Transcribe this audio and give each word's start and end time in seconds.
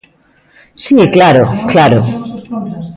Si 0.83 0.93
claro, 1.15 1.43
claro. 1.71 2.01